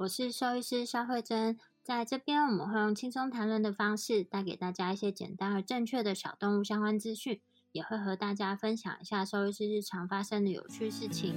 [0.00, 1.58] 我是兽医师肖慧珍。
[1.82, 7.42] 在这边，我们会用轻松谈论的方式，带给大家一些简单而正确的小动物相关资讯。
[7.72, 11.34] 也会和大家分享一下兽医师日常发生的有趣事情。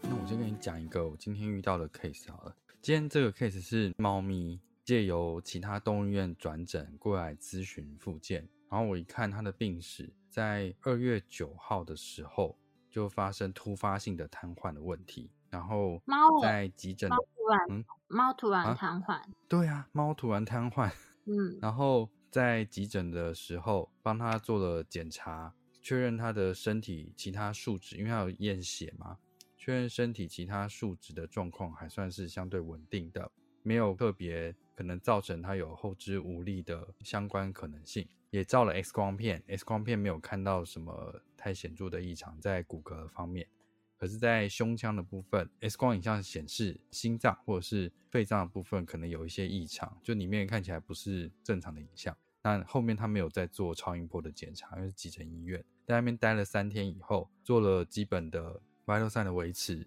[0.00, 2.56] 那我先跟你讲一个我今天遇到的 case 好了。
[2.80, 4.58] 今天这个 case 是猫咪
[4.88, 12.56] 借由其他动物医院转诊过来咨询复健，然后我一看他的病史，在二月九号的时候。
[12.90, 20.90] 就发生突发性的瘫痪的问题，然后猫在急诊，猫突然，猫突然瘫痪，对啊，猫突然瘫痪，
[21.26, 29.18] 嗯，然后在急诊的时候帮他做了检查，确认他的身体其他数值，因为他有验血嘛，
[29.58, 33.30] 确认身体其他数值的状况还算是相对稳定的，
[33.62, 38.06] 没有特别可能造成他有后肢无力的相关可能性。
[38.30, 43.48] 也照了 X 光片，X 光片没有看到什么太显著的异常在骨骼方面，
[43.96, 52.14] 可是，在胸腔的部分，X 光影像显示心脏或者是肺脏的部分可能有一些异常，就里面看起来不是正常的影像。
[52.42, 59.86] 但后面他没有在做超音波的检查，因为是急诊医院，在那边待了三天以后，做了基本的 vital sign 的维持，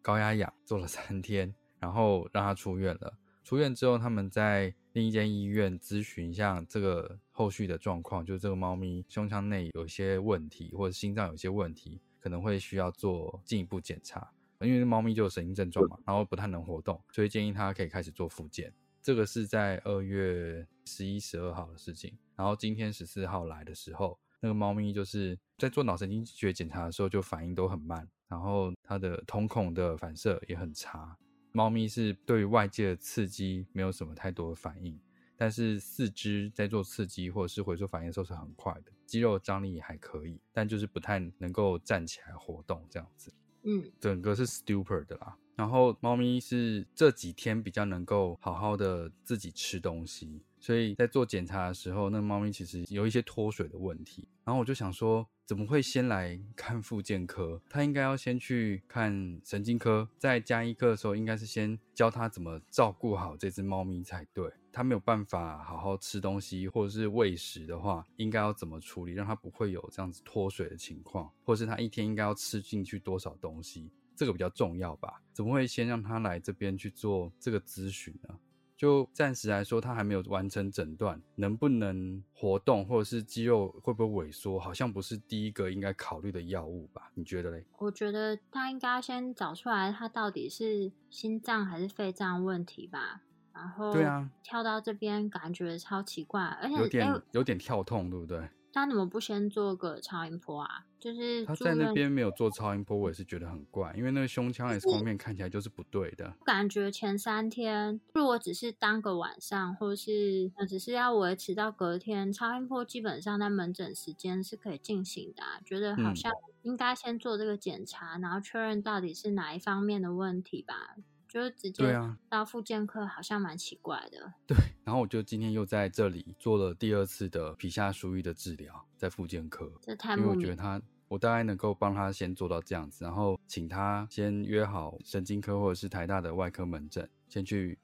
[0.00, 3.18] 高压氧做了三天，然后让他出院了。
[3.42, 14.30] 出院之后，他们在另一间医院咨询一下这个后续的状况，就是这个猫咪胸腔内有一些问题，或者心脏有些问题，可能会需要做进一步检查。
[14.60, 18.72] 因为猫咪就有神经症状嘛，然后不太能活动，所以建议它可以开始做复健。
[19.00, 22.12] 这个是在二月十一、十二号的事情。
[22.36, 31.16] 然后今天十四号来的时候，那个猫咪就是在做脑神经学检查的时候就反应都很慢，然后它的瞳孔的反射也很差。
[31.52, 34.98] 猫咪是对于外界的刺激没有什么太多的反应，
[35.36, 43.32] 但是四肢在做刺激或者是回溯反应的时候是很快的，肌肉张力也还可以，但就是不太能够站起来活动这样子。
[43.62, 45.36] 嗯，整个是 stupid 的啦。
[45.56, 54.28] 然后猫咪是这几天比较能够好好的自己吃东西，所以在做检查的时候，那猫咪其实有一些脱水的问题。
[54.44, 57.60] 然后我就想说，怎么会先来 看复健科？
[57.68, 64.52] 他应该要先去看神经科，在加医科的时候，应该是先教他怎么照顾好这只猫咪才对。
[64.72, 73.90] 他没有办法好好吃东西或者是喂食的话，应该要怎么处理，让他不会有这样子脱水的情况，或是他一天应该要吃进去多少东西？
[74.14, 75.22] 这个比较重要吧？
[75.32, 78.38] 怎么会先让他来这边去做这个咨询呢？
[78.80, 87.10] 就暂时来说，他还没有完成诊断，能不能活动，或者是肌肉会不会萎缩，好像不是第一个应该考虑的药物吧？
[87.12, 87.62] 你觉得嘞？
[87.76, 93.20] 我觉得他应该先找出来，他到底是心脏还是肺脏问题吧。
[93.52, 98.48] 然后，对啊，跳到这边感觉超奇怪，而且有点有点跳痛，对不对？
[98.72, 100.86] 他怎么不先做个超音波啊？
[100.98, 106.34] 就是他在那边没有做超音波，我也是觉得很怪，因为那个胸腔 X 光片看起来就是不对的。
[106.44, 115.42] 感觉前三天如果只是当个晚上，或是只是要维持到隔天，超音波基本上在门诊时间是可以进行的。
[115.64, 116.30] 觉得好像
[116.62, 120.96] 应该先做这个检查，然后确认到底是哪一方面的问题吧。
[121.30, 121.96] 就是直接
[122.28, 124.34] 到复健科，好像蛮奇怪的。
[124.48, 129.72] 对，然后我就今天又在这里做了第二次的皮下输液的治疗，在复健科。
[129.80, 137.78] 这太因为我觉得他，我大概能够帮他先做到这样子，然后请他先约好神经科或者是台大的外科门诊，先去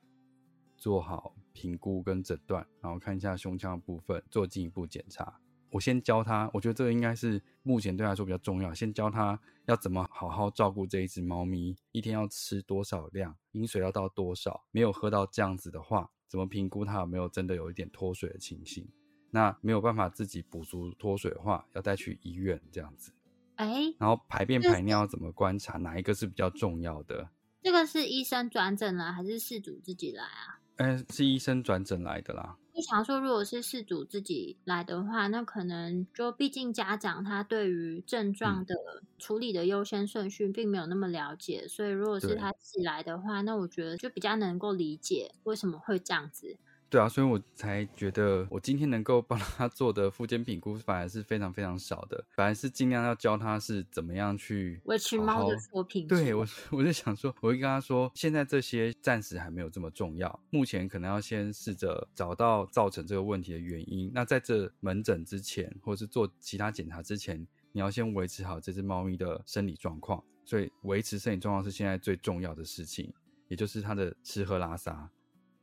[0.77, 5.41] 做好评估跟诊断，然后看一下胸腔部分，做进一步检查。
[5.77, 8.73] 我先教他，我觉得这个应该是目前对他来说比较重要。
[8.73, 14.65] 先教他要怎么好好照顾这一只猫咪，一天要吃多少量，饮水要到多少。
[14.71, 18.89] 没有喝到这样子的话，怎么评估它有没有真的有一点脱水的情形？
[19.31, 23.13] 那没有办法自己补足脱水的话，要带去医院这样子。
[23.57, 27.29] 哎，然后排便排尿怎么观察，哪一个是比较重要的？
[27.63, 30.59] 这个是医生转诊来，还是事主自己来啊？
[30.77, 32.57] 哎，是医生转诊来的啦。
[32.77, 38.75] 你想说，如果是事主自己来的话，那可能就毕竟家长他对于症状的
[39.19, 46.59] 处理的优先顺序并没有那么了解，所以如果是他自己来的话，那我觉得就比较能够理解为什么会这样子。
[46.89, 56.07] 对啊，所以我才觉得我今天能够帮他 做的复健评估反而是非常非常少的，反而是尽量要教他是怎么样去维持猫的作品。
[56.07, 64.11] 对我，我就想说，我会跟他说，现在这些暂时还没有这么重要，目前可能要先试着找到造成这个问题的原因。
[64.15, 70.23] 那在这门诊之前，或者是做其他检查之前，你要先维持好这只猫咪的生理状况。
[70.45, 73.13] 所以维持生理状况是现在最重要的事情，
[73.49, 75.11] 也就是它的吃喝拉撒。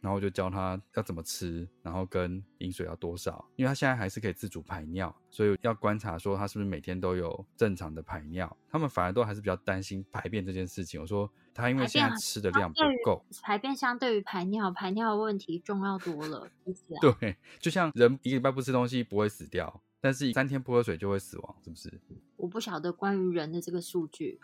[0.04, 8.58] 然后就教他要怎么吃，然后跟饮水要多少，因为他现在还是可以自主排尿，所以要观察说他是不是每天都有正常的排尿。
[8.70, 11.00] 他们反而都还是比较担心排便这件事情。
[11.00, 17.16] 我说他因为现在吃的量不够，排便相对于排尿，排尿的问题重要多了，是不是？
[17.22, 22.02] 对，就像人一个礼拜不吃东西不会死掉，但是三天不喝水就会死亡，是不是？
[22.36, 24.38] 我不晓得关于人的这个数据。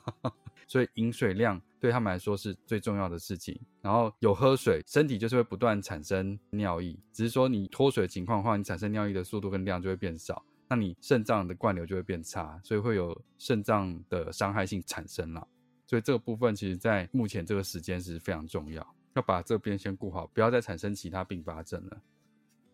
[0.66, 3.60] 所以饮水量对他们来说是最重要的事情。
[3.82, 6.98] 然后有喝水，身体就是会不断产生尿液。
[7.12, 15.46] 只是说你脱水的情况的话，你产生尿液的速度跟量就会变少，那你肾脏的灌流就会变差，所以会有肾脏的伤害性产生了。
[15.86, 22.00] 所以这个部分其实在目前这个时间是非常重要，要把这边先顾好，不要再产生其他并发症了。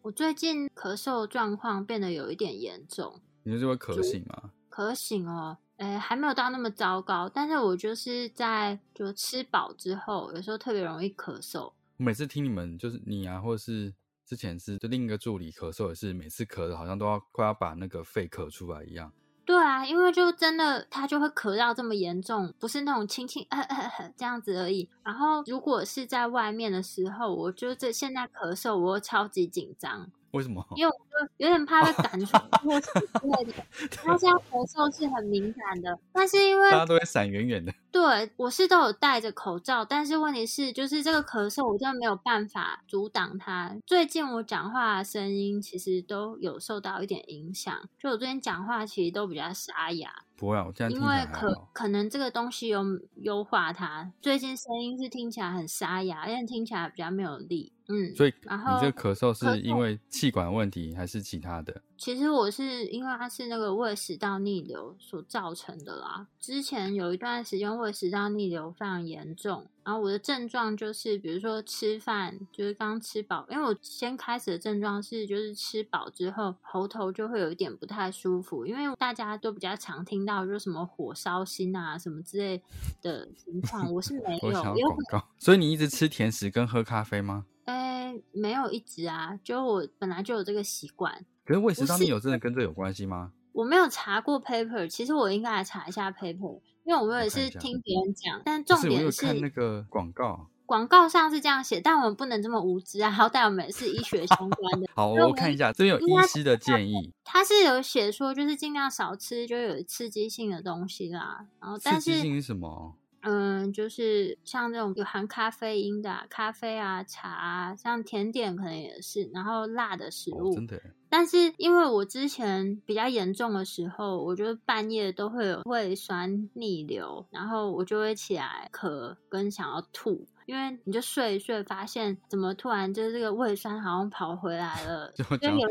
[0.02, 4.50] 我最近咳嗽状况变得有一点严重，你是会咳醒吗？
[4.70, 5.58] 咳醒哦。
[5.76, 11.72] 诶，还没有到那么糟糕，但是我就是在就吃饱之后，有时候特别容易咳嗽。
[11.96, 13.92] 我每次听你们就是你啊，或者是
[14.26, 19.12] 之前是就另一个助理咳嗽，也是每次咳的好像都要快要把那个肺咳出来一样。
[19.50, 23.44] 对啊，因为就真的他就会咳到这么严重，不是那种轻轻
[24.16, 24.88] 这样子而已。
[25.02, 30.08] 然后如果是在外面的时候，我就这现在咳嗽，我超级紧张。
[30.32, 30.64] 为什么？
[30.76, 33.52] 因为我就有点怕被赶出或之类的。
[33.96, 37.72] 他现在咳嗽是很敏感的，但是因为大家都会闪远远的。
[37.92, 43.76] 对，我是都有戴着口罩，但是问题是，就是这个咳嗽，我真的没有办法阻挡它。
[43.84, 50.22] 最近我讲话声音其实都有受到一点影响，就我最近讲话其实都比较沙哑。
[50.36, 52.82] 不会，我这样因为可可能这个东西有
[53.16, 57.72] 优化它，最近声音是听起来很沙哑，因为听起来比较没有力。
[57.90, 61.82] 嗯，所以然后你这咳嗽是因为气管问题还是其他的？
[61.98, 66.26] 其实我是因为它是那个胃食道逆流所造成的啦。
[66.38, 82.62] 之前有一段时间胃食道逆流非常严重，然后我的症状就是，比如说吃饭就是刚吃饱，因为我先开始的症状是就是吃饱之后喉头就会有一点不太舒服，因为大家都比较常听到就是什么火烧心啊什么之类
[83.02, 84.62] 的情况，我是没 有。
[84.62, 87.44] 广告， 所以你一直吃甜食跟喝咖啡吗？
[87.70, 91.24] 哎，没有一直啊，就我本来就有这个习惯。
[91.44, 93.32] 可是胃食道逆流真的 跟这有关系吗？
[93.52, 98.42] 我没有查过 paper，其实我应该来查一下 paper，因为我们也是听别人讲。
[98.44, 103.10] 但重点是看那个广告，广告上是这样写，但我们不能这么无知啊！
[103.10, 104.88] 好歹我们是医学相关的。
[104.94, 107.12] 好，我看一下，这边有医师的建议。
[107.24, 111.46] 他是有写说，就是尽量少吃，就有刺激性的东西啦。
[111.60, 112.96] 然后，但是刺激性是什么？
[113.22, 120.54] 嗯，就是像那种有含咖啡因的咖啡啊、茶啊，像甜点可能也是，然后辣的食物。
[120.54, 120.94] 真的。
[121.10, 135.24] 但是因为我之前比较严重的时候，我觉得半夜都会有胃酸逆流，然后我就会起来咳跟想要吐，因为你就睡一睡，发现怎么突然就是这个胃酸好像跑回来了， 就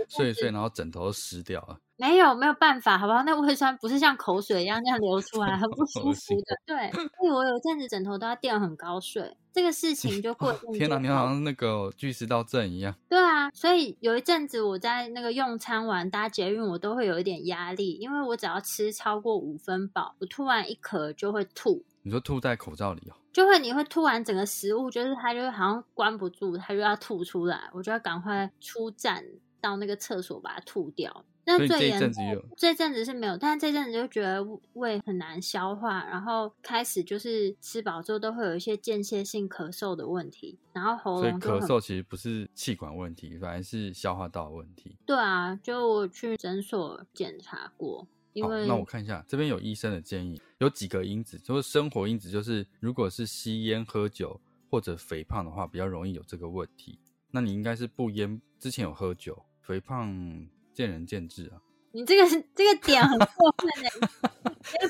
[0.10, 1.78] 睡一睡，然后枕头湿掉了。
[1.96, 3.24] 没有没有办法，好不好？
[3.24, 6.56] 那胃酸不是像口水一样那样流出来，很不 舒服的。
[6.66, 10.54] 对，所以我有阵子枕头都要垫很高睡，这个事情就过。
[10.74, 12.96] 天哪，你好像那个巨石道症一样。
[13.08, 21.84] 对啊，所以有一阵子我在那个用餐完搭捷运，我都会有一点压力，因为我只要吃超过五分饱，我突然一咳就会吐。
[22.02, 23.14] 你说吐在口罩里哦？
[23.32, 29.24] 就会你会突然整个食物就是它就好像关不住，它就要吐出来，我就要赶快出站
[29.62, 31.26] 到那个厕所把它吐掉。
[31.50, 32.24] 那最严重，
[32.56, 44.96] 这阵子是没有，但是这阵子就觉得胃很难消化，然后开始就是吃饱之后都会有一些间歇性咳嗽的问题，然后喉咙咳嗽其实不是气管问题，反而是消化道问题。
[45.08, 54.40] 对啊，就我去诊所检查过，因为那我看一下这边有医生的建议，有几个因子，就是生活因子，就是如果是吸烟、喝酒
[54.70, 57.00] 或者肥胖的话，比较容易有这个问题。
[57.32, 59.44] 那你应该是不烟，之前有喝酒。
[59.62, 60.48] 肥胖
[60.80, 61.60] 见仁见智啊。
[61.92, 63.90] 你这个这个点很过分哎，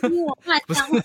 [0.04, 1.00] 要逼我骂脏话。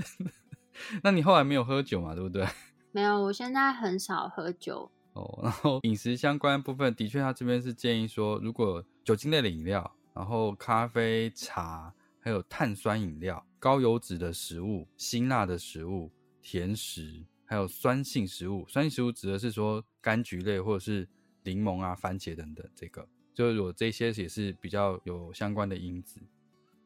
[1.02, 2.14] 那你后来没有喝酒嘛？
[2.14, 2.46] 对不对？
[2.92, 4.90] 没有，我现在很少喝酒。
[5.14, 16.12] 哦， 然后饮食相关部分，的确他这边是建议说，如果酒精类的饮料，然后咖啡、茶，还有碳酸饮料、高油脂的食物、辛辣的食物、
[16.42, 18.66] 甜食，还有酸性食物。
[18.68, 21.08] 酸性食物指的是说柑橘类或者是
[21.44, 26.18] 柠檬啊、番茄等等，这个就是我这些也是比较有相关的因子。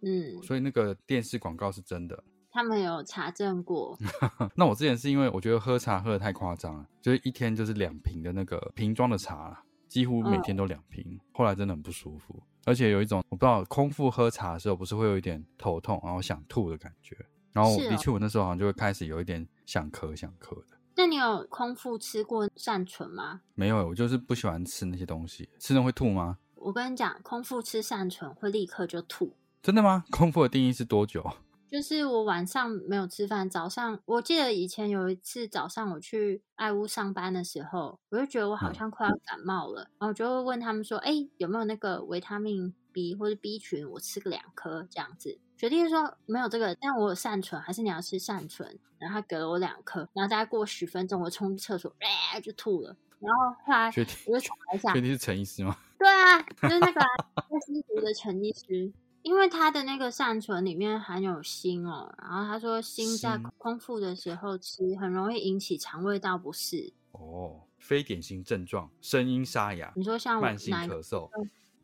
[0.03, 2.25] 嗯，所以那个电视广告是真的。
[2.51, 3.97] 他们有查证过。
[4.57, 11.21] 那我之前是因为我觉得喝茶喝的太夸张了，就是一天就是两瓶的那个瓶装的茶，几乎每天都两瓶。
[11.33, 17.17] 后来真的很不舒服，而且有一种我不知道空腹喝茶的时候不是会有一点头痛，然后想吐的感觉。
[17.53, 20.80] 然后的确我那时候好像就会开始有一点想咳想咳的。
[20.97, 23.41] 那你有空腹吃过善存吗？
[23.55, 25.49] 没有，我就是不喜欢吃那些东西。
[25.59, 26.39] 吃了会吐吗？
[26.57, 29.35] 我跟你讲，空腹吃善存会立刻就吐。
[29.63, 30.05] 真的吗？
[30.11, 31.25] 空腹的定义是多久？
[31.69, 43.89] 就是我晚上没有吃饭，早上我记得以前有一次早上我去爱屋上班的时候，我就觉得我好像快要感冒了，然后我就会问他们说：“哎，有没有那个维他命 B 或者 B 群？
[43.89, 48.79] 我吃个两颗这样子。”决定说没有这个，但我有善存，还是你要吃善存？
[48.99, 52.97] 然后他给了我两颗，然后大概过十分钟，我冲厕所，哎，就吐了。
[53.19, 53.89] 然后后来
[54.25, 55.77] 我就查一下，确定是陈医师吗？
[56.01, 58.91] 对啊，就是那个在吸毒的陈医师。
[59.21, 67.61] 因为他的那个善存里面含有锌哦，然后他说锌在空腹的时候吃很容易引起肠胃道不适哦。
[67.77, 69.93] 非典型症状，声音沙哑。
[69.95, 71.29] 你说像慢性咳嗽，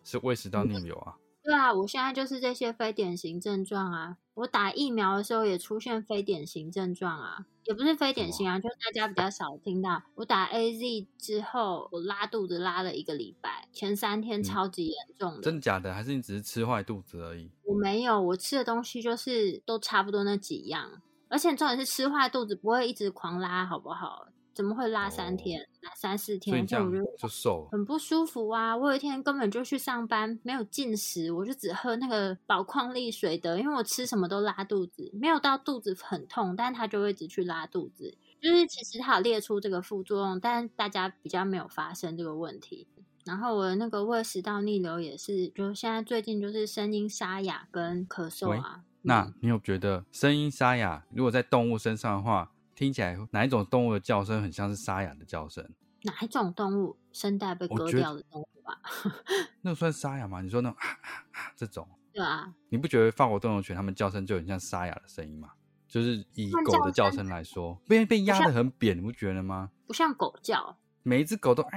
[0.03, 1.15] 是胃食道逆流啊？
[1.47, 4.17] 对啊，我现在就是这些非典型症状啊。
[4.35, 7.47] 我打疫苗的时候也出现非典型症状啊。
[7.63, 10.03] 也不是非典型啊，就是大家比较少听到。
[10.17, 15.43] 我打 A Z 之后，我拉肚子拉了一个礼拜，前三天超级严重的。
[15.43, 15.95] 真的假的？
[15.95, 17.49] 还是你只是吃坏肚子而已？
[17.63, 24.27] 我没有，我吃的东西就是都差不多那几样，而且重点是吃坏肚子不会一直狂拉，好不好？
[24.57, 26.67] 怎么会拉三天、拉三四天？
[26.67, 28.75] 这样就瘦，很不舒服啊！
[28.75, 38.17] 我有一天根本就去上班，没有进食，我就只喝那个宝矿力水的，因为我吃什么都拉肚子，没有到肚子很痛，但他就会一直去拉肚子。
[38.41, 42.89] 就是其实它有列出这个副作用，但大家比较没有发生这个问题。
[43.27, 48.81] 然后我的那个胃食道逆流也是，就现在最近就是声音沙哑跟咳嗽啊。
[49.03, 52.53] 那你有觉得声音沙哑，如果在动物身上的话？
[52.77, 55.67] 听起来哪一种动物的叫声很像是沙哑的叫声？
[56.03, 58.79] 哪一种动物声带被割掉的动物吧？
[59.63, 60.43] 那算沙哑吗？
[60.43, 61.89] 你说那种啊啊啊这种？
[62.13, 62.53] 对啊。
[62.69, 65.53] 你不觉得法国斗牛犬它们叫声就很像沙哑的声音吗？
[65.89, 69.71] 就是以狗的叫声来说，被被压的很扁，你不觉得吗？
[69.87, 71.71] 不像狗叫，每一只狗都啊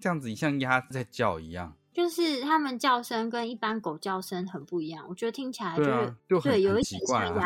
[0.00, 1.76] 这样子，像鸭在叫一样。
[1.92, 5.82] 就是它们叫声跟一般狗叫声很不一样，我觉得听起来就
[6.40, 7.44] 是对有一点像鸭。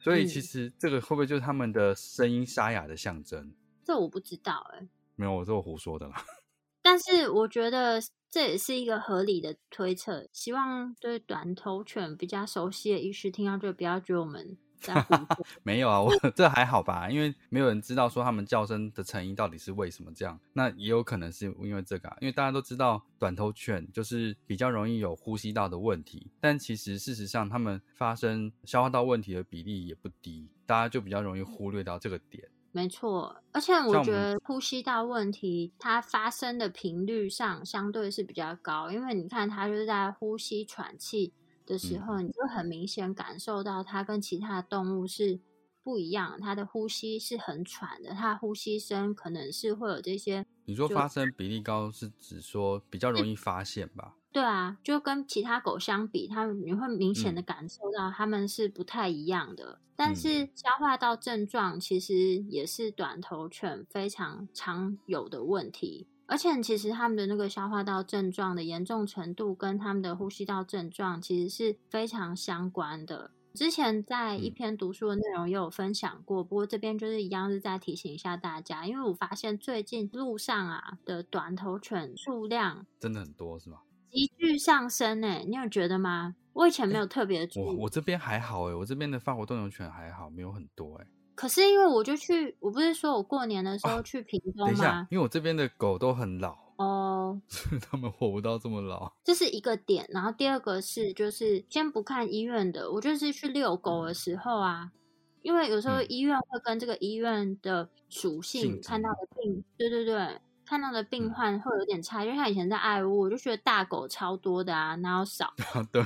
[0.00, 3.52] 所以其实这个会不会就是他们的声音沙哑的象征？
[3.84, 6.24] 这我不知道哎，没有，我这我胡说的啦。
[6.82, 10.26] 但是我觉得这也是一个合理的推测。
[10.32, 14.56] 希望对短头犬比较熟悉的医师听到就不要觉得我们。
[15.62, 20.38] 没有啊，我 这还好吧，因为没有人知道说他们叫声的成因到底是为什么这样。
[20.52, 32.48] 那也有可能是因为这个，因为大家都知道短头犬就是比较容易有呼吸道的问题，但其实事实上他们发生消化道问题的比例也不低，大家就比较容易忽略到这个点。
[32.72, 41.32] 没错，而且我觉得呼吸道问题它发生的频率上相对是比较高，因为你看它就是在呼吸喘气。
[41.70, 45.40] 的时候，你就很明显感受到它跟其他动物是
[45.84, 50.44] 不一样，它的呼吸是很喘的，它呼吸声可能是会有这些。
[50.64, 54.16] 你说发生比例高，是指说比较容易发现吧？
[54.32, 59.80] 对啊，就跟其他狗相比，它你会明显的感受到它们是不太一样的。
[59.96, 66.06] 但是消化道症状其实也是短头犬非常常有的问题。
[66.30, 73.32] 而且其实他们的那个消化道症状的严重程度跟他们的呼吸道症状其实是非常相关的。
[73.52, 83.78] 之前在一篇读书的内容也有分享过，不过这边就是一样是在提醒一下大家，因为我发现最近路上啊的短头犬数量真的很多，是吗？
[84.12, 86.36] 急剧上升诶，你有觉得吗？
[86.52, 91.06] 我以前没有特别注意，我我这边还好诶，我这边的法国斗牛犬还好，没有很多诶。
[91.40, 95.08] 可是因为我就去，我不是说我过年的时候去屏东吗？
[95.10, 97.40] 因为我这边的狗都很老哦，
[97.90, 99.10] 他们活不到这么老。
[99.24, 104.92] 这是一个点，然后第二个是，就是先不看医院的，我就是去遛狗的时候啊，
[105.40, 115.54] 因为有时候医院会跟这个医院的属性看到的病，对对对，看到的病患会有点差，因为他以前在爱屋，我就觉得大狗超多的啊，哪有少？
[115.90, 116.04] 对。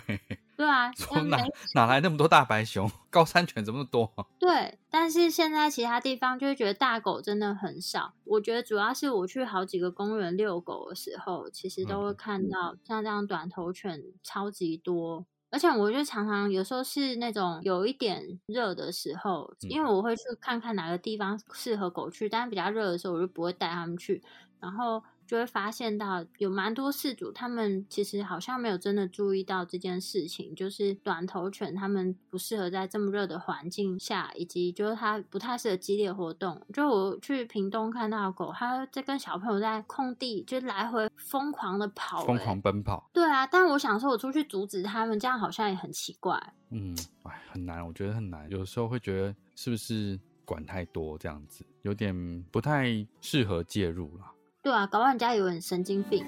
[0.57, 0.91] 对啊，
[1.29, 1.39] 哪
[1.75, 2.91] 哪来那么多大白熊？
[3.11, 4.27] 高山犬怎么那么多？
[4.39, 8.15] 对，但是现在其他地方就会觉得大狗真的很少。
[8.25, 15.27] 我觉得主要是我去好几个公园遛狗的时候，其实都会看到像这样短头犬超级多。
[15.51, 24.23] 而且我就常常有时候是那种有一点热的时候，因为我会去看看哪个地方适合狗去，但是比较热的时候我就不会带他们去，
[24.61, 25.03] 然后。
[25.35, 36.65] 就会发现到有蛮多事主，他们其实好像没有真的注意到这件事情，就是短头犬他们不适合在这么热的环境下，以及就是它不太适合激烈活动。
[36.73, 43.11] 就我去屏东看到狗，它在跟小朋友在空地就来回疯狂的跑，疯狂奔跑。
[43.13, 46.41] 对啊，但我想说，我出去阻止他们，这样好像也很奇怪。
[46.71, 48.49] 嗯，哎，很难，我觉得很难。
[48.49, 54.31] 有时候会觉得是不是管太多这样子，有点不太适合介入了。
[54.65, 56.25] 对啊，搞不好人家有人神经病。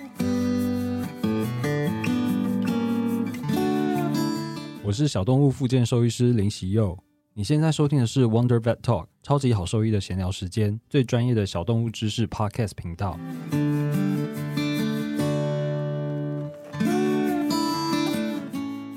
[4.82, 6.98] 我是小动物附件兽医师林喜佑，
[7.32, 13.18] 你现在收听的是 Wonder Vet Talk，超级好兽医的闲聊时间，最专业的小动物知识 Podcast 频道。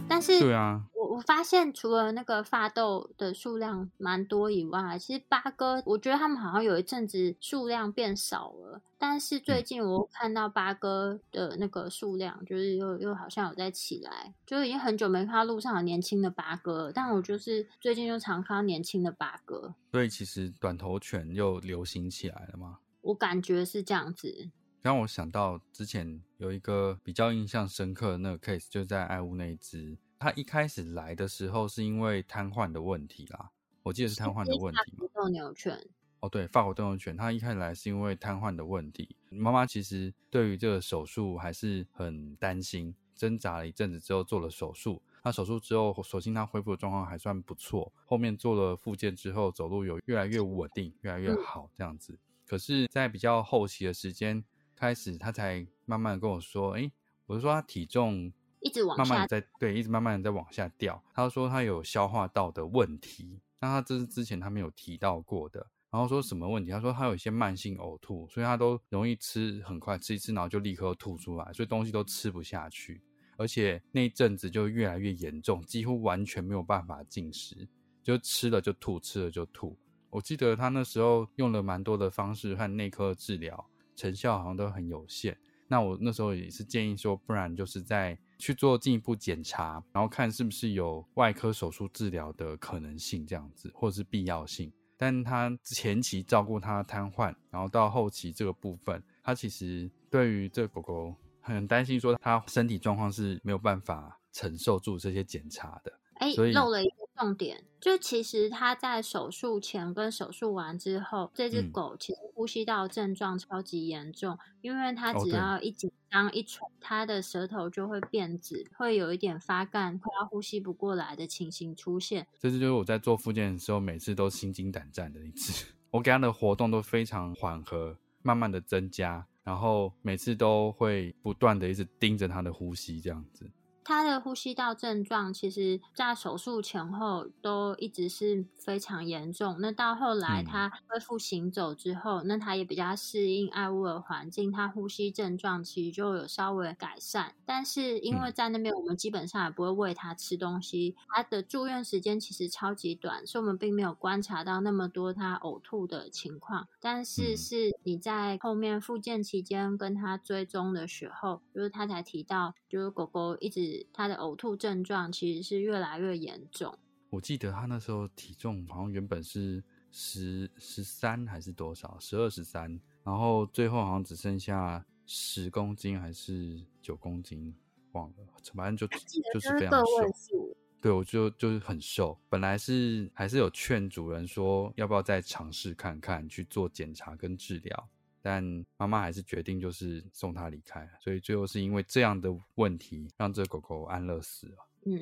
[0.10, 0.84] 但是，对啊。
[1.20, 8.82] 我发现除了那个发豆的数量蛮多以外，其实八哥，我觉得他们好像有一阵子数量变少了。
[8.98, 16.90] 但是最近我看到八哥的那个数量，就是又又好像有在起来，就已经很久没看到路上有年轻的八哥。
[16.90, 19.76] 但我就是最近又常看到年轻的八哥。
[19.92, 22.80] 所以其实短头犬又流行起来了吗？
[23.02, 24.52] 我感觉是这样子。
[24.82, 29.98] 让我想到之前有一个比较印象深刻的那个 case，就在爱屋那一只。
[30.20, 33.50] 他一开始来的时候是因为瘫痪的问题啦，
[33.84, 35.08] 我记得是瘫痪的问题嘛。
[35.14, 35.80] 斗牛犬
[36.20, 39.16] 哦，对，法国斗牛犬，他一开始来是因为瘫痪的问题。
[39.30, 45.02] 妈妈其实对于这个手术还是很担心，挣扎了一阵子之后做了手术。
[45.24, 47.94] 那手术之后，所幸他恢复的状况还算不错。
[48.06, 52.20] 后面做了复健之后，走路有越来越稳定，越来越好这样子。
[52.46, 54.44] 可是，在比较后期的时间
[54.76, 56.92] 开始，他才慢慢的跟我说：“哎，
[57.26, 61.02] 我是说他体重。”一直往慢慢在对，一直慢慢的在往下掉。
[61.14, 65.66] 他说他有消化道的问题，那他这是之前他没有提到过的。
[65.92, 66.70] 然后说什么问题？
[66.70, 73.02] 他说他有一些慢性呕吐，所以他都容易吃很快吃一次，然后就立刻吐出来，所以东西都吃不下去。
[73.38, 77.68] 而且那一阵子就越来越严重，几乎完全没有办法进食，
[78.04, 79.76] 就吃了就吐，吃了就吐。
[80.10, 85.36] 我记得他那时候用了蛮多的方式和内科治疗，成效好像都很有限。
[85.68, 88.20] 那我那时候也是建议说，不然就是在。
[88.40, 94.72] 去做进一步检查，然后看是不是有外科手术治疗的可能性，这样子或者是必要性。
[94.98, 106.00] 但他前期照顾他瘫痪，然后到后期这个部分，他其实对于这个狗狗很担心，说他身体状况是没有办法承受住这些检查的。
[106.16, 122.26] 哎，漏了一个重点，就其实他在手术前跟手术完之后，这只狗其实呼吸道症状超级严重，因为它只要一紧张一喘，它的舌头就会变紫，会有一点发干，快要呼吸不过来的情形出现。
[122.40, 125.66] 这次就是我在做复健的时候，每次都心惊胆战的一次。
[125.92, 133.52] 我给它的活动都非常缓和，慢慢的增加，然后每次都会不断的一直盯着它的呼吸，这样子。
[133.90, 139.58] 他的呼吸道症状，其实在手术前后都一直是非常严重。
[139.60, 147.34] 那到后来他恢复行走之后，那他也比较适应爱屋的环境，他呼吸症状其实就有稍微改善。
[147.48, 156.68] 但是因为在那边，我们基本上也不会喂他吃东西，他的住院时间其实超级短，所以我们并没有观察到那么多他呕吐的情况。
[156.80, 163.79] 但是是你在后面复健期间跟他追踪的时候，就是他才提到，就是狗狗一直。
[163.94, 166.78] 他的呕吐症状其实是越来越严重。
[167.10, 177.54] 我记得他那时候体重好像原本是十十三还是多少，十二十三，然后最后好像只剩下十公斤还是九公斤，
[177.94, 178.16] 忘了，
[178.54, 178.86] 反正就
[179.34, 180.56] 就是非常瘦。
[180.82, 182.18] 对，我就就是很瘦。
[182.30, 187.90] 本来是还是有劝主人说要不要再尝试看看去做检查跟治疗。
[188.22, 188.44] 但
[188.78, 194.68] 妈妈还是决定就是送它离开，所以最后是因为这样的问题让这狗狗安乐死了。
[194.86, 195.00] 嗯，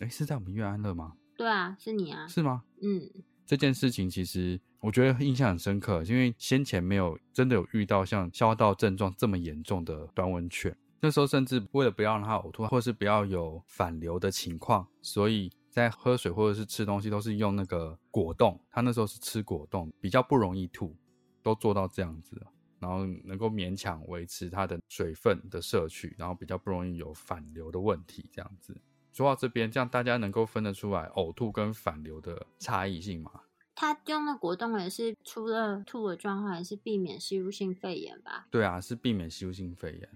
[0.00, 1.14] 哎，是在我们医院安乐吗？
[1.36, 2.26] 对啊，是你啊？
[2.28, 2.64] 是吗？
[2.80, 3.10] 嗯，
[3.46, 18.60] 这件事情其实我觉得印象很深刻，因为先前没有真的有遇到像消化道症状这么严重的短吻犬，那时候甚至为了不要让它呕吐，或是不要有反流的情况，所以在喝水或者是吃东西都是用那个果冻。
[18.70, 20.96] 它那时候是吃果冻，比较不容易吐，
[21.42, 22.40] 都做到这样子。
[22.84, 28.28] 然后能够勉强维持它的水分的摄取，然后比较不容易有反流的问题。
[28.30, 28.76] 这样子
[29.10, 33.30] 说到这边，这样大家能够分得出来呕吐跟反流的差异性吗？
[33.74, 38.46] 他用的果冻也是除了吐的状况，也是避免吸入性肺炎吧？
[38.50, 40.08] 对啊，是避免吸入性肺炎。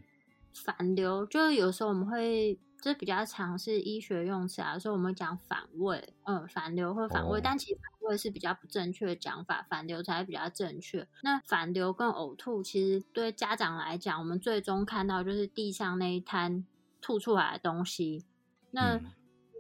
[0.52, 11.06] 反流就有时候我们会，这比较常是医学用词啊，说我们讲反胃，嗯，反流或反胃，但其实反胃是比较不正确的讲法，反流才比较正确。
[11.22, 16.66] 那反流跟呕吐，其实对家长来讲，我们最终看到就是地上那一滩
[17.00, 18.24] 吐出来的东西。
[18.70, 19.00] 那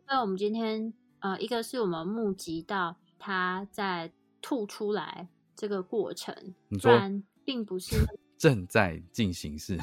[0.06, 7.96] 那我们今天呃，一个是我们目击到他在吐出来这个过程，不然并不是
[8.36, 9.78] 正在进行式。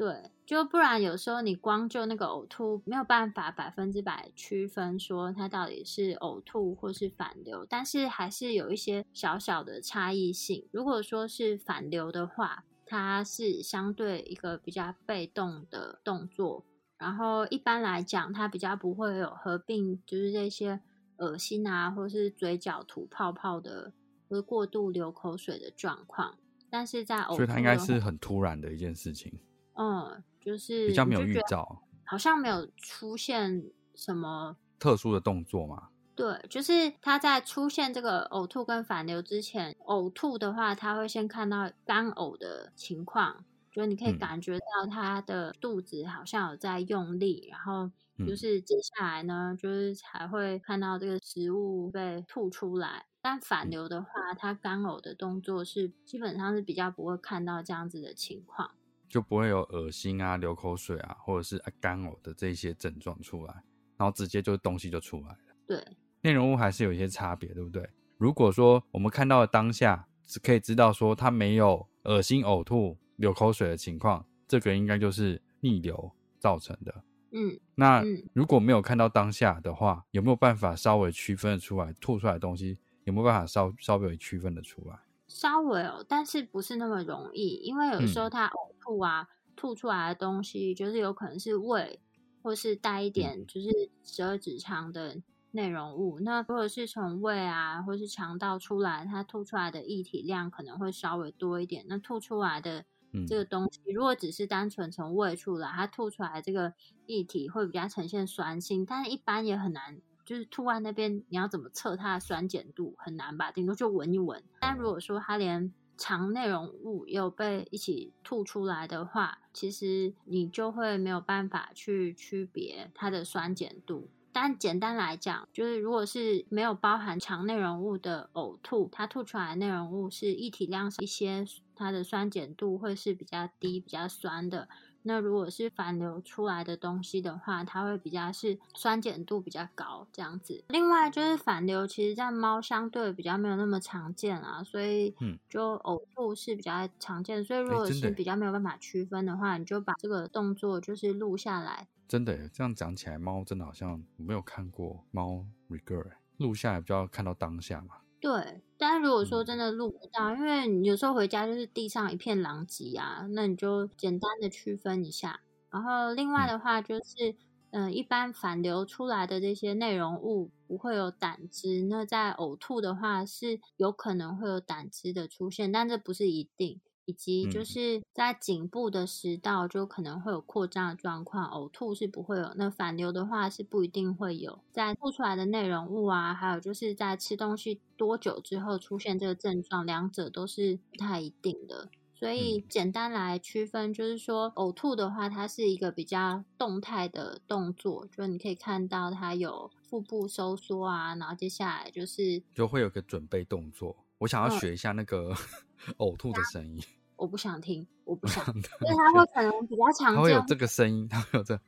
[0.00, 10.66] 对，就不然有时候你光就那个呕吐没有办法百分之百区分说它到底是呕吐或是反流，但是还是有一些小小的差异性。
[10.72, 16.64] 如果说是反流的话，它是相对一个比较被动的动作，
[16.96, 20.80] 然后一般来讲它比较不会有合并，就是这些
[21.18, 23.92] 恶心啊，或是嘴角吐泡泡的，
[24.30, 26.38] 或者过度流口水的状况。
[26.70, 29.38] 但是在呕吐，所以它应该是很突然的一件事情。
[29.80, 33.64] 嗯，就是比较没有预兆，好像没有出现
[33.94, 35.88] 什么特殊的动作嘛。
[36.14, 47.90] 对，就是他在出现这个呕吐跟反流之前，呕吐的话，他会先看到干呕的情况，就是你可以感觉到他的肚子好像有在用力，然后
[48.26, 53.06] 就是接下来呢，就是才会看到这个食物被吐出来。
[53.22, 58.72] 但反流的话，他干呕的动作是基本上是比较不会看到这样子的情况。
[59.10, 63.52] 就不会有恶心啊、流口水啊，或者是干呕的这些症状出来，
[63.98, 65.38] 然后直接就东西就出来了。
[65.66, 65.84] 对，
[66.22, 67.86] 内容物还是有一些差别，对不对？
[68.16, 77.02] 如果说我们看到的当下只可以知道说他没有恶心、呕吐、流口水的情况，这个应该就是逆流造成的。
[77.32, 82.78] 嗯，那如果没有看到当下的话，有没有办法稍微区分的出来吐出来的东西？
[83.04, 84.96] 有没有办法稍稍微区分的出来？
[85.30, 92.00] 稍微哦，但是不是那么容易，因为有时候他呕吐啊，吐出来的东西就是有可能是胃，
[92.42, 93.70] 或是带一点就是
[94.02, 96.18] 十二指肠的内容物。
[96.18, 101.84] 那如果是从胃啊，或是肠道出来，它吐出来的液体量可能会稍微多一点。
[101.88, 102.84] 那吐出来的
[103.28, 106.74] 这个东西，如果只是单纯从胃出来，它吐出来这个
[107.06, 110.00] 液体会比较呈现酸性，但是一般也很难。
[110.30, 113.50] 就是吐完那边，你要怎么测它的酸碱度很难吧？
[113.50, 114.40] 顶多就闻一闻。
[114.60, 124.08] 但如果说它连肠内容物也有被一起吐出来的话，其实你就会没有办法去区别它的酸碱度。
[124.32, 134.68] 但简单来讲，就是如果是没有包含肠内容物的呕吐，它吐出来的内容物是一体量少一些，它的酸碱度会是比较低、比较酸的。
[135.02, 140.64] 那如果是反流出来的东西的话，它会比较是酸碱度比较高这样子。
[140.68, 145.14] 另外就是反流，其实在猫相对比较没有那么常见啊，所以
[145.48, 147.42] 就呕吐是比较常见。
[147.42, 151.88] 所以如果是比较没有办法区分的话，你就把这个动作就是录下来。
[152.06, 157.99] 真的，这样讲起来，猫真的好像我没有看过猫 regard 录下来，比较看到当下嘛。
[158.22, 165.40] 对，但是如果说真的录不到，因为你有时候回家就是地上一片狼藉啊，那你就简单的区分一下。
[165.70, 167.34] 然后另外的话就是，
[167.70, 176.78] 嗯，一般反流出来的这些内容物不会有胆汁，那在呕吐的话是有可能会有胆汁的出现，但这不是一定。
[177.10, 182.52] 以及就是在颈部的食道就可能会有扩张的状况，呕吐是不会有。
[182.54, 184.60] 那反流的话是不一定会有。
[184.70, 191.88] 在吐出来的内容物啊，还有就是在吃东西多久之后出现这个症状，两者都是不太一定的。
[192.14, 203.96] 所以简单来区分，就是说呕吐的话，它是一个比较动态的动作，就你可以看到它有腹部收缩啊，然后接下来就是就会有个准备动作。
[204.18, 205.34] 我想要学一下那个
[205.96, 206.82] 呕吐的声音。
[207.20, 208.62] 我不想听，我不想，因为
[208.96, 211.60] 他会可能比较常见，它会有这个声音，他会有这，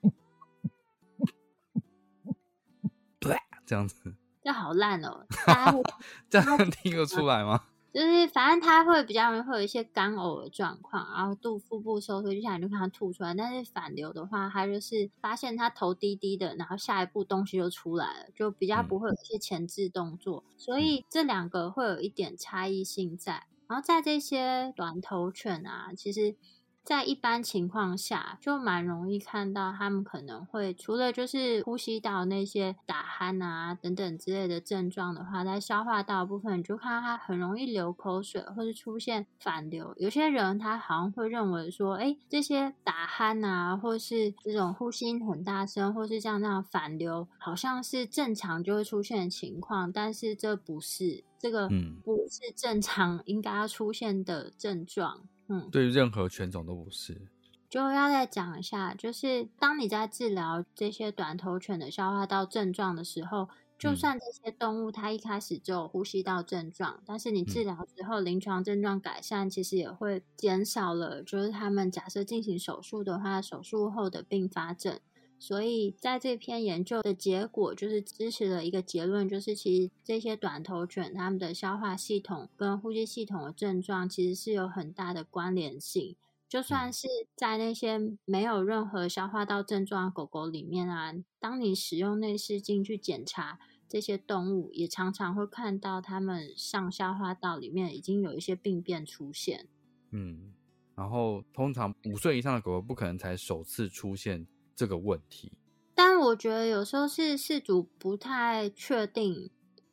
[3.20, 3.36] 对，
[3.66, 5.78] 这样子，这好烂哦，大家
[6.30, 7.64] 这样听得出来吗？
[7.92, 13.34] 就是反正他会比较容易会有一些干呕的状况，然后肚腹部收缩，就想你就看他吐出来。
[13.34, 23.46] 但是反流的话，他就是发现他头低低的，然后下一步东西就出来了，就比较不会有一些前置动作，所以这两个会有一点差异性在。
[23.72, 26.36] 然后在这些短头犬啊，其实
[26.84, 39.94] 在一般情况下，就蛮容易看到他们可能会除了就是呼吸道那些打鼾啊等等之类的症状的话，在消化道部分，你就看到他很容易流口水，或是出现反流。
[39.96, 51.24] 有些人他好像会认为说，哎，这些打鼾啊，或是这种呼吸很大声，或是像那样反流，好像是正常就会出现的情况，但是这不是。
[51.38, 51.68] 这个
[52.04, 55.28] 不是正常应该要出现的症状，嗯，
[55.70, 57.28] 对任何犬种都不是。
[57.68, 75.00] 就要再讲一下，就是当你在治疗这些短头犬的消化道症状的时候，就算这些动物它一开始就有呼吸道症状，但是你治疗之后临床症状改善，其实也会减少了，就是他们假设进行手术的话，手术后的并发症。
[75.42, 86.14] 所以在这篇研究的结果，就是支持了一个结论，就是其实这些短头犬它们的消化系统跟呼吸系统的症状其实是有很大的关联性。
[86.48, 99.66] 就算是在那些没有任何消化道症状的狗狗里面啊，当你使用内视镜去检查这些动物，也常常会看到它们上消化道里面已经有一些病变出现。
[100.12, 100.52] 嗯，
[100.94, 104.46] 然后通常五岁以上的狗狗不可能才首次出现。
[104.76, 105.52] 这个问题，
[105.94, 109.50] 但我觉得有时候是事主不太确定，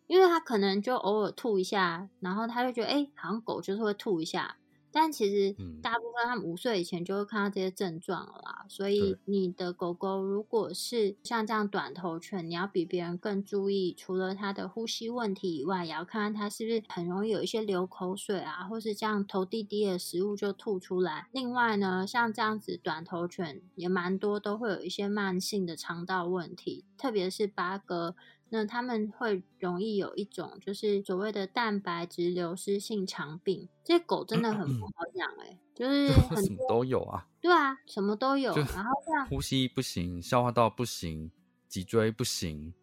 [0.08, 4.58] 因为他可能就偶尔吐一下，然后他就觉得，哎，好像狗就是会吐一下。
[4.92, 8.66] 但其实，大部分他们五岁以前就会看到这些症状了啦。
[8.68, 21.28] 所以，你的狗狗如果是像这样短头犬，你要比别人更注意，除了它的呼吸问题以外，也要看看它是不是很容易有一些流口水啊，或是这样头低低的食物就吐出来。
[21.32, 28.16] 另外呢，像这样子短头犬也蛮多都会有一些慢性的肠道问题，特别是八哥。
[28.52, 41.32] 那他们会容易有一种就是所谓的蛋白质流失性肠病，这些狗真的很不好养哎，就是 很什么都有啊，对啊，什么都有，然后这样呼吸不行，消化道不行，
[41.68, 42.74] 脊椎不行，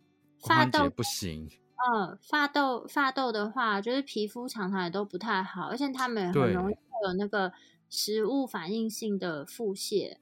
[0.40, 1.48] 发节不行，
[1.92, 7.52] 嗯，发痘发痘的话，就是皮肤常常也都不太好，而且他们很容易会有那个
[7.90, 10.16] 食物反应性的腹泻，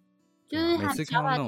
[0.48, 1.46] 就是他消化道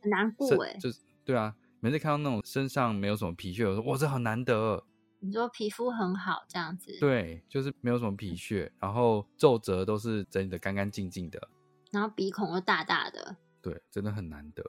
[0.00, 1.54] 很难过哎，就是对啊。
[1.80, 4.84] 每次看到那种身上没有什么皮屑，我说哇，这好难得。
[5.18, 6.96] 你说皮肤很好这样子？
[7.00, 11.48] 对，就是没有什么皮屑，然后皱褶都是整理的干干净净的，
[11.90, 13.36] 然后鼻孔又大大的。
[13.62, 14.62] 对，真的很难得。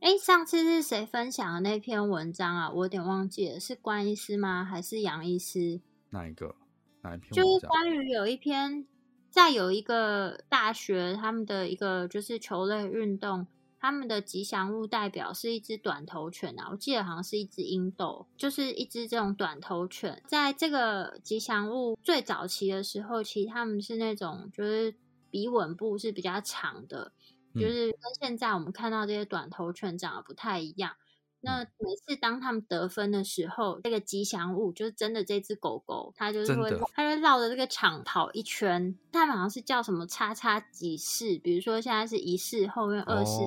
[0.00, 2.70] 哎，上次是谁分享的那篇文章啊？
[2.70, 4.64] 我有点忘记了，是关医师吗？
[4.64, 5.80] 还是杨医师？
[6.10, 6.54] 哪一个？
[7.02, 7.32] 哪一篇？
[7.32, 8.86] 就是关于有一篇，
[9.30, 13.46] 在有一个大学，他们的一个就是球类运动。
[13.84, 20.22] 他们的吉祥物代表是一只短头犬啊，我记得好像是一只英斗，就是一只这种短头犬。
[20.26, 24.94] 在这个吉祥物最早期的时候，其实他们是那种就是
[25.30, 27.12] 鼻吻部是比较长的，
[27.54, 30.96] 就是跟现在我们看到这些短头犬长得不太一样。
[31.44, 38.98] 那每次当他们得分的时候，这个吉祥物就是真的这只狗狗，它就是会，它会绕着这个场跑一圈。
[39.12, 43.42] 它好像是叫什么叉叉几世，比如说现在是一世，后面二世，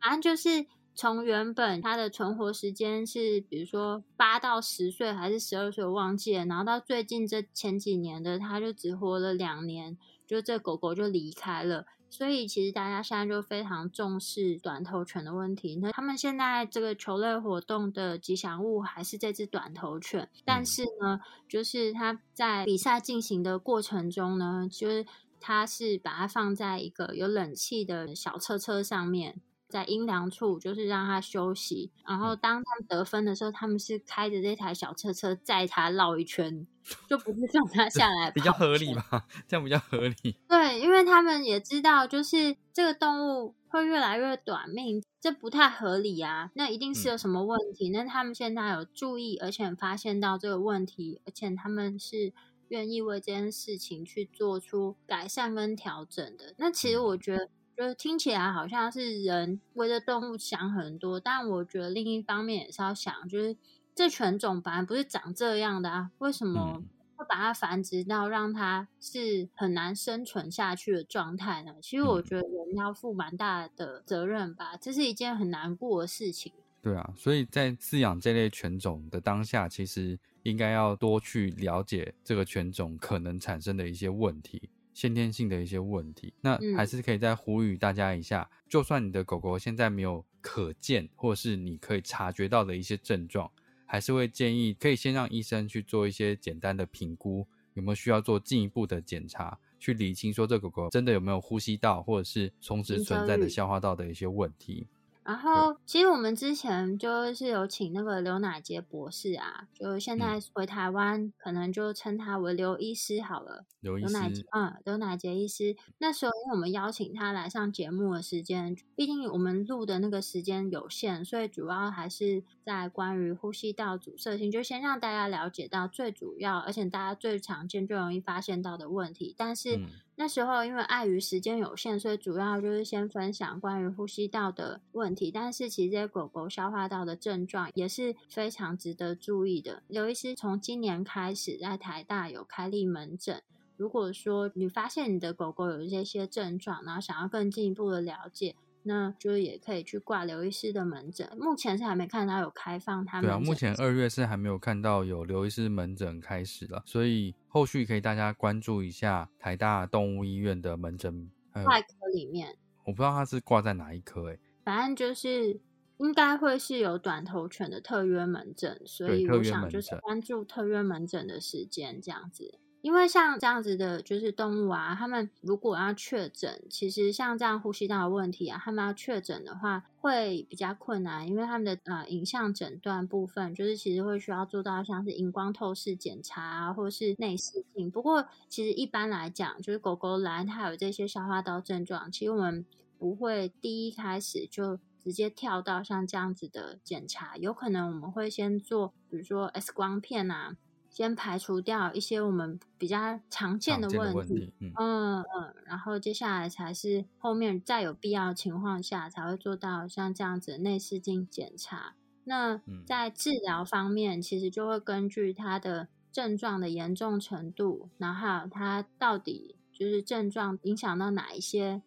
[0.00, 6.44] 反正就是从原本它的存活时间是，比如说八到十岁还是十二岁，我忘记了。
[6.46, 11.86] 然后到最近这前几年的，它就只活了两年，就这狗狗就离开了。
[12.10, 15.76] 所以其实大家现在就非常重视短头犬的问题。
[15.76, 25.06] 那他们现在这个球类活动的吉祥物还是这只短头犬，但是呢，就是它在比赛进行的过程中呢，就是
[25.40, 29.40] 它是把它放在一个有冷气的小车车上面。
[29.70, 31.90] 在阴凉处，就是让他休息。
[32.04, 36.66] 然后当他们得分的时候，他们是开着这台小车车载他绕一圈，
[37.08, 38.30] 就不是放他 下来。
[38.32, 39.26] 比较合理吧？
[39.46, 40.36] 这样比较合理。
[40.48, 46.50] 对，因为他们也知道，就是这个动物会越来越短命，这不太合理啊。
[46.54, 47.90] 那一定是有什么问题。
[47.90, 52.32] 那他们现在有注意，而且发现到这个问题，而且他们是
[52.68, 56.54] 愿意为这件事情去做出改善跟调整的。
[56.58, 57.48] 那其实我觉得。
[57.80, 63.56] 就听起来好像是人为了动物想很多，但我觉得另一方面也是要想，就是
[63.94, 66.82] 这犬种本来不是长这样的啊，为什么
[67.16, 71.74] 会把它繁殖到让它是很难生存下去的状态呢？
[71.80, 76.52] 其实我觉得人要负蛮大的责任吧，这是一件很难过的事情。
[76.82, 84.68] 对啊，所以在饲养这类犬种的当下，其实应该要多去了解这个犬种可能产生的一些问题。
[85.00, 88.46] 先天性的一些问题，那还是可以再呼吁大家一下。
[88.68, 93.50] 就算你的狗狗现在没有可见或是你可以察觉到的一些症状，
[93.86, 104.86] 还是会建议可以先让医生去做一些简单的评估，有没有需要做进一步的检查，去理清说这狗狗真的有没有呼吸道或者是同时存在的消化道的一些问题。
[105.22, 113.64] 然后，其实我们之前就是有请那个刘乃杰博士啊，就现在回台湾，可能就称他为刘医师好了。
[113.80, 114.16] 刘医师，
[114.52, 115.76] 嗯，刘乃杰医师。
[115.98, 129.34] 那时候，因为我们邀请他来上节目的时间，毕竟我们录的那个时间有限，所以主要还是在关于呼吸道阻塞性，就先让大家了解到最主要，而且大家最常见、最容易发现到的问题。
[129.36, 129.80] 但是
[130.20, 135.30] 那时候因为碍于时间有限，所以主要就是先分享关于呼吸道的问题。
[135.30, 139.82] 但是其实这些狗狗消化道的症状也是非常值得注意的。
[139.88, 143.42] 刘医师从今年开始在台大有开立门诊。
[143.78, 148.54] 如果说你发现你的狗狗有这些症状，然后想要更进一步的了解。
[148.82, 153.30] 那就也可以去挂刘医师的门诊，目前是还没看到有开放他们。
[153.30, 161.30] 对啊，目前二月是还没有看到有刘医师门诊开始了，所以后续可以大家关注一下台大动物医院的门诊。
[161.64, 165.60] 外科里面，我不知道他是挂在哪一科诶，反正就是
[165.98, 172.58] 应该会是有短头犬的特约门诊，所以我想就是关注特约门诊的时间这样子。
[172.82, 187.90] 因为像这样子的，就是动物啊，他们如果要确诊，其实像这样呼吸道的问题啊，他们要确诊的话会比较困难，因为他们的呃影像诊断部分，就是其实会需要做到像是荧光透视检查啊，或是内视镜。
[187.90, 192.64] 不过其实一般来讲，就是狗狗来它有这些消化道症状，其实我们
[192.98, 200.56] 不会第一开始就直接跳到像这样子的检查，有可能我们会先做，比如说 X 光片啊。
[200.90, 211.94] 先排除掉一些我们比较常见的问题，嗯嗯，然后接下来才是后面再有必要情况下才会做到像这样子内视镜检查。
[212.24, 221.82] 那在治疗方面，其实就会根据他的症状的严重程度，然后他到底就是症状影响到哪一些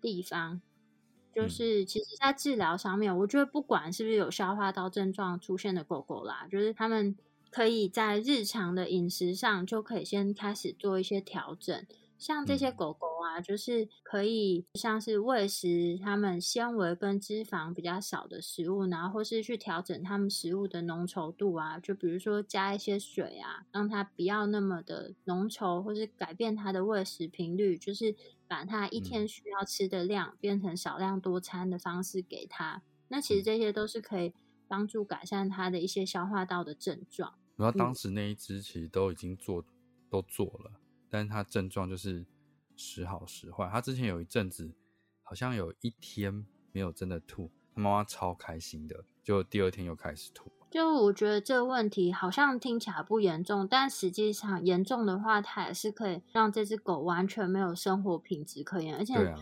[0.00, 0.60] 地方，
[1.32, 7.16] 就是其实在治疗上面，我觉得不管是不是有消化道症状出现的狗狗啦，就是他们。
[7.50, 11.84] 可以在日常的饮食上就可以先开始做一些调整，
[12.16, 28.14] 像这些狗狗啊，就是可以像是喂食它们纤维跟脂肪比较少的食物，然后或是去调整它们食物的浓稠度啊，就比如说加一些水啊，让它不要那么的浓稠，或是改变它的喂食频率，就是
[28.46, 32.82] 把它一天需要吃的量变成少量多餐的方式给它。
[33.08, 34.32] 那其实这些都是可以
[34.70, 37.34] 帮助改善它的一些消化道的症状。
[37.56, 39.64] 然后当时那一只其实都已经做
[40.08, 40.70] 都做了，
[41.10, 42.24] 但是它症状就是
[42.76, 43.68] 时好时坏。
[43.68, 44.72] 它之前有一阵子
[45.24, 50.52] 好像有一天没有真的吐，他妈妈超开心的，就第二天又开始吐。
[50.70, 59.34] 就我觉得这个问题好像听起来不严重，但实际上严重的话，它也是可以让这只狗完全没有生活品质可言，而且。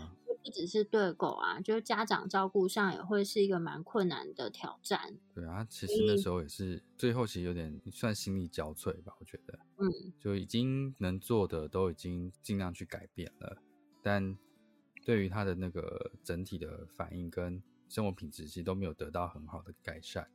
[0.48, 5.14] 不只是对狗啊，就是家长照顾上也会是一个蛮困难的挑战。
[5.34, 9.58] 对啊，其实那时候也是最后其实有点算心力交瘁吧，我觉得。
[9.76, 13.58] 嗯，就已经能做的都已经尽量去改变了，
[14.02, 14.36] 但
[15.04, 20.28] 对于他的那个整体的反应跟生活品质，其实都没有得到很好的改善。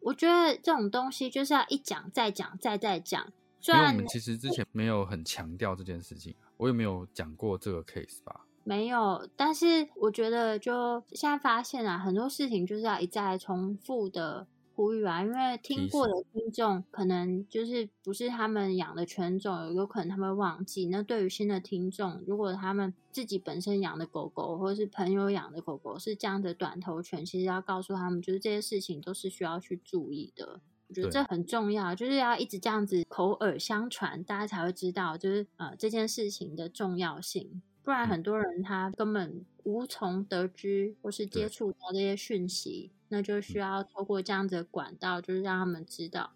[0.00, 3.32] 我觉得这种东西就是要一讲再讲再再讲。
[3.60, 8.46] 虽然我们其实之前没有很强调这件事情，我也没有讲过这个 case 吧。
[8.64, 20.86] 没有，但是我觉得就现在发现啊，很多事情就是要一再重复的呼吁啊，因为听过的听众可能就是不是他们养的犬种，有可能他们忘记。
[20.86, 30.60] 那对于新的听众，如果他们自己本身养的狗狗，或者是朋友养的狗狗是这样的短头犬，其实要告诉他们，就是这些事情都是需要去注意的。
[30.88, 37.62] 我觉得这很重要，就是要一直这样子口耳相传，大家才会知道，就是呃这件事情的重要性。
[37.84, 46.32] 不然很多人他根本无从得知或是接触到这些讯息，那就需要透过这样子的管道，就是让他们知道。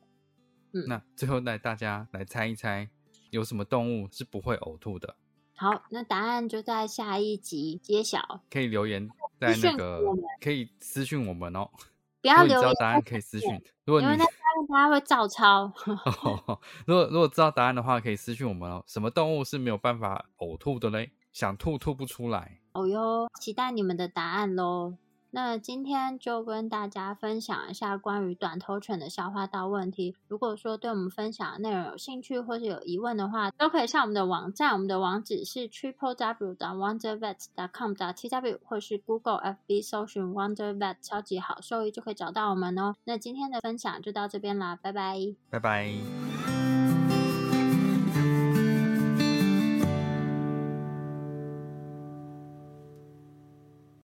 [0.72, 2.90] 嗯，那最后带大家来猜一猜，
[3.30, 5.16] 有什么动物是不会呕吐的？
[5.56, 8.42] 好，那答案就在下一集揭晓。
[8.50, 9.08] 可以留言
[9.40, 10.02] 在那个，
[10.40, 11.70] 可以私讯我们哦。
[12.20, 13.48] 不要留言，答案可以私讯。
[13.86, 15.72] 如果因为那大家会照抄。
[16.84, 18.84] 如果如果知道答案的话，可以私讯我们哦。
[18.86, 21.10] 什么动物是没有办法呕吐的嘞？
[21.38, 24.94] 想吐吐不出来，哦哟，期待你们的答案喽。
[25.30, 30.16] 那今天就跟大家分享一下关于短头犬的消化道问题。
[30.26, 36.54] 如果说对我们分享的内容有兴趣或者有疑问的话，都可以上我们的网站，我们的网址是 triple w.
[36.56, 37.44] dot wondervet.
[37.54, 37.92] dot com.
[37.92, 42.96] dot tw 或是 Google FB 搜寻 Wondervet 超级好兽医就可以找到我们哦。
[43.04, 45.16] 那今天的分享就到这边啦，拜拜，
[45.50, 46.47] 拜拜。